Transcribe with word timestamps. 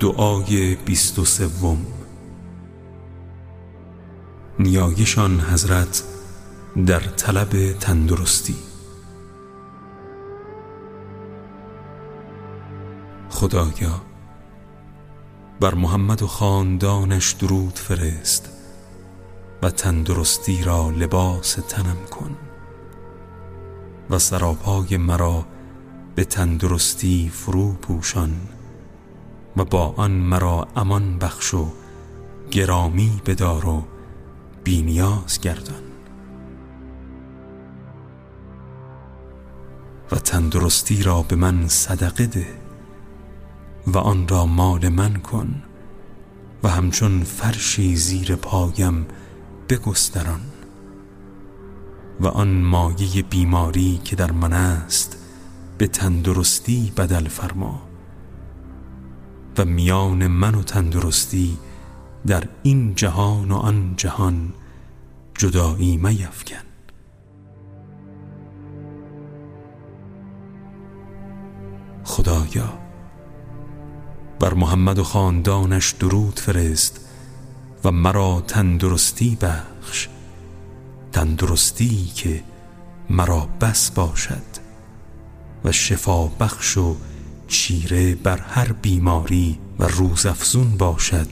دعای 0.00 0.74
بیست 0.74 1.18
و 1.18 1.24
سوم. 1.24 1.86
نیایشان 4.58 5.40
حضرت 5.40 6.02
در 6.86 7.00
طلب 7.00 7.72
تندرستی. 7.72 8.56
خدایا 13.30 14.02
بر 15.60 15.74
محمد 15.74 16.22
و 16.22 16.26
خاندانش 16.26 17.32
درود 17.32 17.78
فرست 17.78 18.48
و 19.62 19.70
تندرستی 19.70 20.62
را 20.62 20.90
لباس 20.90 21.52
تنم 21.68 22.06
کن 22.10 22.36
و 24.10 24.18
سراپای 24.18 24.96
مرا 24.96 25.46
به 26.14 26.24
تندرستی 26.24 27.30
فرو 27.34 27.72
پوشان. 27.72 28.53
و 29.56 29.64
با 29.64 29.94
آن 29.96 30.10
مرا 30.10 30.68
امان 30.76 31.18
بخش 31.18 31.54
و 31.54 31.72
گرامی 32.50 33.20
بدار 33.26 33.66
و 33.66 33.84
بینیاز 34.64 35.40
گردان. 35.40 35.82
و 40.12 40.16
تندرستی 40.16 41.02
را 41.02 41.22
به 41.22 41.36
من 41.36 41.68
صدقه 41.68 42.26
ده 42.26 42.46
و 43.86 43.98
آن 43.98 44.28
را 44.28 44.46
مال 44.46 44.88
من 44.88 45.14
کن 45.14 45.62
و 46.62 46.68
همچون 46.68 47.24
فرشی 47.24 47.96
زیر 47.96 48.36
پایم 48.36 49.06
بگستران. 49.68 50.40
و 52.20 52.26
آن 52.26 52.48
مایه 52.48 53.22
بیماری 53.22 54.00
که 54.04 54.16
در 54.16 54.32
من 54.32 54.52
است 54.52 55.18
به 55.78 55.86
تندرستی 55.86 56.92
بدل 56.96 57.28
فرما. 57.28 57.93
و 59.58 59.64
میان 59.64 60.26
من 60.26 60.54
و 60.54 60.62
تندرستی 60.62 61.58
در 62.26 62.44
این 62.62 62.94
جهان 62.94 63.50
و 63.50 63.54
آن 63.54 63.94
جهان 63.96 64.52
جدایی 65.38 65.96
میفکن. 65.96 66.56
خدایا 72.04 72.78
بر 74.40 74.54
محمد 74.54 74.98
و 74.98 75.04
خاندانش 75.04 75.90
درود 75.90 76.38
فرست 76.40 77.00
و 77.84 77.90
مرا 77.90 78.42
تندرستی 78.46 79.38
بخش. 79.40 80.08
تندرستی 81.12 82.04
که 82.04 82.42
مرا 83.10 83.48
بس 83.60 83.90
باشد 83.90 84.42
و 85.64 85.72
شفا 85.72 86.26
بخش 86.26 86.78
و 86.78 86.96
چیره 87.48 88.14
بر 88.14 88.38
هر 88.38 88.72
بیماری 88.72 89.58
و 89.78 89.84
روزافزون 89.84 90.76
باشد 90.76 91.28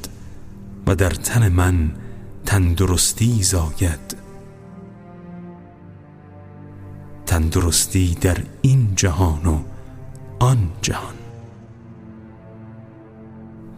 و 0.87 0.95
در 0.95 1.11
تن 1.11 1.49
من 1.49 1.91
تندرستی 2.47 3.43
زاید. 3.43 4.17
تندرستی 7.27 8.17
در 8.21 8.37
این 8.63 8.93
جهان 8.97 9.47
و 9.47 9.63
آن 10.39 10.71
جهان. 10.83 11.15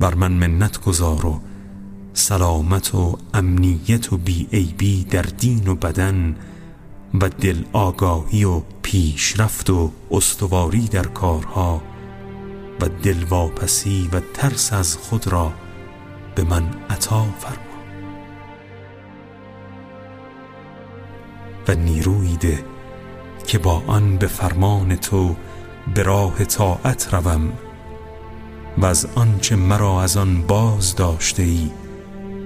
بر 0.00 0.14
من 0.14 0.32
منت 0.32 0.80
گذار 0.80 1.26
و 1.26 1.40
سلامت 2.12 2.94
و 2.94 3.18
امنیت 3.34 4.12
و 4.12 4.16
بی 4.16 5.06
در 5.10 5.22
دین 5.22 5.68
و 5.68 5.74
بدن 5.74 6.36
و 7.20 7.28
دل 7.28 7.64
آگاهی 7.72 8.44
و 8.44 8.62
پیشرفت 8.82 9.70
و 9.70 9.90
استواری 10.10 10.88
در 10.88 11.06
کارها 11.06 11.82
و 12.80 12.88
دلواپسی 12.88 14.10
و 14.12 14.20
ترس 14.34 14.72
از 14.72 14.96
خود 14.96 15.28
را 15.28 15.52
به 16.34 16.44
من 16.44 16.62
عطا 16.90 17.24
فرما. 17.24 17.74
و 21.68 21.74
نیروی 21.74 22.36
ده 22.36 22.64
که 23.46 23.58
با 23.58 23.82
آن 23.86 24.16
به 24.16 24.26
فرمان 24.26 24.96
تو 24.96 25.36
به 25.94 26.02
راه 26.02 26.44
طاعت 26.44 27.14
روم 27.14 27.52
و 28.78 28.86
از 28.86 29.08
آنچه 29.14 29.56
مرا 29.56 30.02
از 30.02 30.16
آن 30.16 30.42
باز 30.42 30.94
داشته 30.96 31.42
ای 31.42 31.70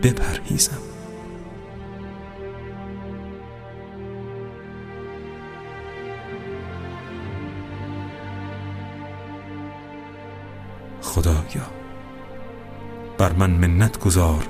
بپرهیزم. 0.02 0.87
خدایا 11.18 11.66
بر 13.18 13.32
من 13.32 13.50
منت 13.50 13.98
گذار 13.98 14.48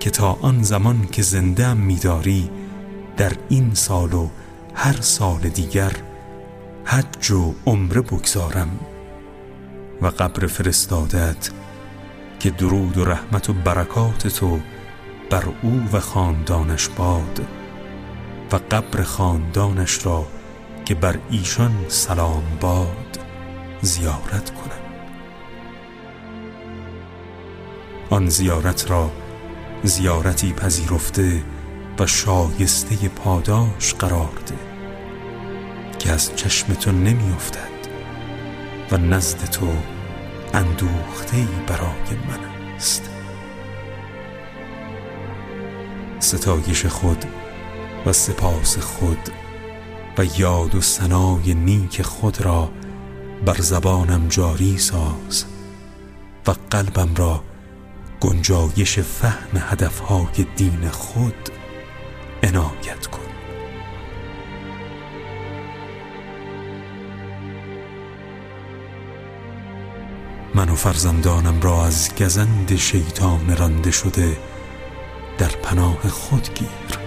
که 0.00 0.10
تا 0.10 0.32
آن 0.32 0.62
زمان 0.62 1.06
که 1.12 1.22
زنده 1.22 1.74
میداری 1.74 2.50
در 3.16 3.32
این 3.48 3.74
سال 3.74 4.14
و 4.14 4.28
هر 4.74 5.00
سال 5.00 5.40
دیگر 5.40 5.92
حج 6.84 7.30
و 7.30 7.54
عمره 7.66 8.00
بگذارم 8.00 8.78
و 10.02 10.06
قبر 10.06 10.46
فرستادت 10.46 11.50
که 12.40 12.50
درود 12.50 12.98
و 12.98 13.04
رحمت 13.04 13.50
و 13.50 13.52
برکات 13.52 14.28
تو 14.28 14.58
بر 15.30 15.44
او 15.62 15.82
و 15.92 16.00
خاندانش 16.00 16.88
باد 16.88 17.46
و 18.52 18.56
قبر 18.70 19.02
خاندانش 19.02 20.06
را 20.06 20.26
که 20.84 20.94
بر 20.94 21.18
ایشان 21.30 21.74
سلام 21.88 22.44
باد 22.60 23.18
زیارت 23.80 24.50
کنم 24.50 24.83
آن 28.10 28.28
زیارت 28.28 28.90
را 28.90 29.10
زیارتی 29.82 30.52
پذیرفته 30.52 31.42
و 31.98 32.06
شایسته 32.06 33.08
پاداش 33.08 33.94
قرار 33.94 34.32
ده 34.46 34.54
که 35.98 36.10
از 36.12 36.36
چشم 36.36 36.74
تو 36.74 36.92
نمیافتد 36.92 37.74
و 38.92 38.96
نزد 38.96 39.44
تو 39.44 39.68
اندوخته 40.54 41.36
برای 41.66 42.18
من 42.28 42.74
است. 42.76 43.10
ستایش 46.18 46.86
خود 46.86 47.24
و 48.06 48.12
سپاس 48.12 48.78
خود 48.78 49.30
و 50.18 50.24
یاد 50.38 50.74
و 50.74 50.80
سنای 50.80 51.54
نیک 51.54 52.02
خود 52.02 52.40
را 52.40 52.70
بر 53.46 53.56
زبانم 53.60 54.28
جاری 54.28 54.78
ساز 54.78 55.44
و 56.46 56.54
قلبم 56.70 57.14
را 57.14 57.42
گنجایش 58.24 58.98
فهم 58.98 59.62
هدفهای 59.70 60.46
دین 60.56 60.88
خود 60.88 61.48
عنایت 62.42 63.06
کن. 63.06 63.20
من 70.54 70.68
و 70.68 70.74
فرزندانم 70.74 71.60
را 71.60 71.86
از 71.86 72.14
گزند 72.14 72.76
شیطان 72.76 73.56
رانده 73.56 73.90
شده 73.90 74.36
در 75.38 75.48
پناه 75.62 76.08
خود 76.08 76.48
گیر 76.54 76.98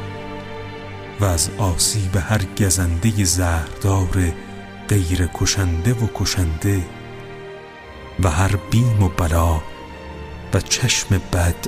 و 1.20 1.26
از 1.26 1.50
آسیب 1.58 2.16
هر 2.16 2.42
گزنده 2.62 3.24
زهردار 3.24 4.34
غیر 4.90 5.30
کشنده 5.34 5.94
و 5.94 6.08
کشنده 6.16 6.82
و 8.24 8.30
هر 8.30 8.56
بیم 8.72 9.04
و 9.04 9.10
بلا 9.10 9.62
و 10.54 10.62
چشم 10.62 11.22
بد 11.34 11.68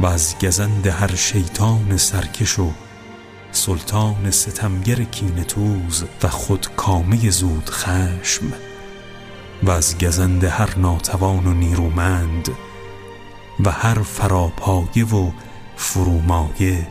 و 0.00 0.06
از 0.06 0.38
گزند 0.38 0.86
هر 0.86 1.14
شیطان 1.14 1.96
سرکش 1.96 2.58
و 2.58 2.70
سلطان 3.52 4.30
ستمگر 4.30 5.02
کینتوز 5.02 6.04
و 6.22 6.28
خود 6.28 6.66
کامه 6.76 7.30
زود 7.30 7.70
خشم 7.70 8.52
و 9.62 9.70
از 9.70 9.98
گزند 9.98 10.44
هر 10.44 10.78
ناتوان 10.78 11.46
و 11.46 11.54
نیرومند 11.54 12.48
و 13.64 13.70
هر 13.70 14.02
فراپایه 14.02 15.06
و 15.06 15.30
فرومایه 15.76 16.86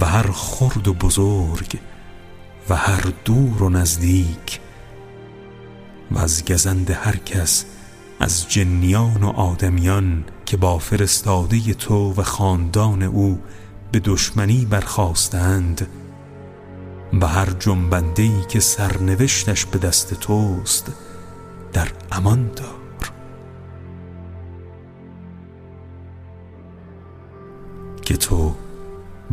و 0.00 0.06
هر 0.06 0.30
خرد 0.32 0.88
و 0.88 0.94
بزرگ 0.94 1.78
و 2.68 2.76
هر 2.76 3.12
دور 3.24 3.62
و 3.62 3.68
نزدیک 3.68 4.60
و 6.10 6.18
از 6.18 6.44
گزند 6.44 6.90
هر 6.90 7.16
کس 7.16 7.64
از 8.22 8.48
جنیان 8.48 9.22
و 9.22 9.28
آدمیان 9.28 10.24
که 10.46 10.56
با 10.56 10.78
فرستاده 10.78 11.74
تو 11.74 12.12
و 12.12 12.22
خاندان 12.22 13.02
او 13.02 13.40
به 13.92 14.00
دشمنی 14.00 14.64
برخواستند 14.64 15.88
و 17.20 17.26
هر 17.26 17.50
جنبندهی 17.50 18.44
که 18.48 18.60
سرنوشتش 18.60 19.66
به 19.66 19.78
دست 19.78 20.14
توست 20.14 20.92
در 21.72 21.88
امان 22.12 22.50
دار. 22.56 23.12
که 28.02 28.16
تو 28.16 28.54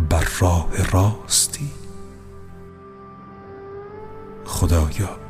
بر 0.10 0.28
راه 0.40 0.70
راستی. 0.92 1.70
خدایا. 4.46 5.29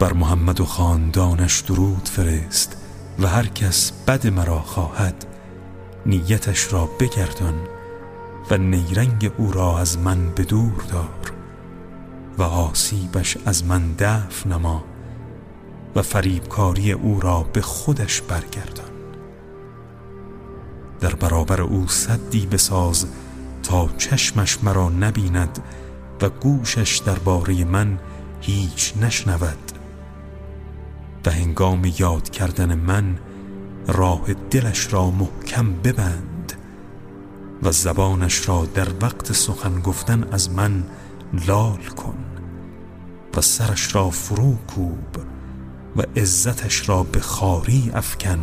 بر 0.00 0.12
محمد 0.12 0.60
و 0.60 0.64
خاندانش 0.64 1.60
درود 1.60 2.08
فرست 2.08 2.76
و 3.18 3.26
هر 3.26 3.46
کس 3.46 3.92
بد 3.92 4.26
مرا 4.26 4.58
خواهد 4.58 5.26
نیتش 6.06 6.72
را 6.72 6.86
بگردان 7.00 7.54
و 8.50 8.56
نیرنگ 8.56 9.32
او 9.36 9.52
را 9.52 9.78
از 9.78 9.98
من 9.98 10.30
به 10.30 10.44
دور 10.44 10.84
دار 10.92 11.32
و 12.38 12.42
آسیبش 12.42 13.36
از 13.46 13.64
من 13.64 13.94
دفع 13.98 14.48
نما 14.48 14.84
و 15.96 16.02
فریبکاری 16.02 16.92
او 16.92 17.20
را 17.20 17.42
به 17.52 17.60
خودش 17.60 18.20
برگردان. 18.20 18.90
در 21.00 21.14
برابر 21.14 21.60
او 21.62 21.88
صدی 21.88 22.46
بساز 22.46 23.06
تا 23.62 23.88
چشمش 23.98 24.64
مرا 24.64 24.88
نبیند 24.88 25.58
و 26.22 26.28
گوشش 26.28 26.98
درباره 26.98 27.64
من 27.64 27.98
هیچ 28.40 28.94
نشنود. 29.02 29.69
و 31.26 31.30
هنگام 31.30 31.92
یاد 31.98 32.30
کردن 32.30 32.74
من 32.74 33.18
راه 33.86 34.34
دلش 34.50 34.92
را 34.92 35.10
محکم 35.10 35.72
ببند 35.72 36.52
و 37.62 37.72
زبانش 37.72 38.48
را 38.48 38.68
در 38.74 38.88
وقت 39.00 39.32
سخن 39.32 39.80
گفتن 39.80 40.24
از 40.32 40.50
من 40.50 40.84
لال 41.46 41.82
کن 41.96 42.24
و 43.36 43.40
سرش 43.40 43.94
را 43.94 44.10
فرو 44.10 44.54
کوب 44.54 45.16
و 45.96 46.02
عزتش 46.16 46.88
را 46.88 47.02
به 47.02 47.20
خاری 47.20 47.90
افکن 47.94 48.38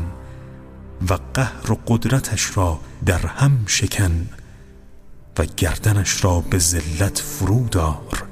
و 1.10 1.18
قهر 1.34 1.72
و 1.72 1.80
قدرتش 1.88 2.58
را 2.58 2.80
در 3.06 3.26
هم 3.26 3.64
شکن 3.66 4.30
و 5.40 5.46
گردنش 5.58 6.24
را 6.24 6.40
به 6.40 6.60
ذلت 6.60 7.20
فرو 7.20 7.68
دار 7.72 8.24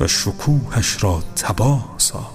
و 0.00 0.06
شکوهش 0.06 1.04
را 1.04 1.22
تباه 1.36 1.94
ساز. 1.98 2.33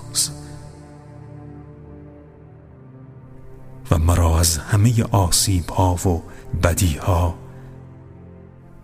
و 3.91 3.97
مرا 3.97 4.39
از 4.39 4.57
همه 4.57 5.03
آسیب 5.03 5.69
ها 5.69 5.95
و 5.95 6.21
بدی 6.63 6.95
ها 6.95 7.35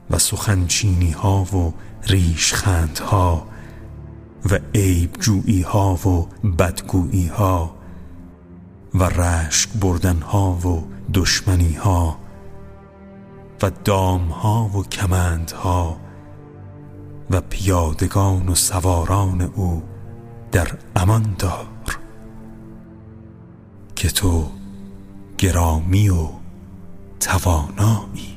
و 0.09 0.19
سخنچینی 0.19 1.11
ها 1.11 1.43
و 1.43 1.73
ریشخند 2.07 2.97
ها 2.97 3.47
و 4.51 4.59
عیب 4.75 5.13
جویی 5.13 5.61
ها 5.61 5.93
و 5.93 6.27
بدگویی 6.57 7.27
ها 7.27 7.75
و 8.93 9.03
رشک 9.03 9.69
بردن 9.69 10.21
ها 10.21 10.51
و 10.51 10.87
دشمنی 11.13 11.73
ها 11.73 12.17
و 13.61 13.71
دام 13.83 14.27
ها 14.27 14.71
و 14.73 14.83
کمند 14.83 15.51
ها 15.51 15.97
و 17.29 17.41
پیادگان 17.41 18.49
و 18.49 18.55
سواران 18.55 19.41
او 19.41 19.83
در 20.51 20.67
امان 20.95 21.35
دار 21.39 21.67
که 23.95 24.09
تو 24.09 24.49
گرامی 25.37 26.09
و 26.09 26.27
توانایی. 27.19 28.34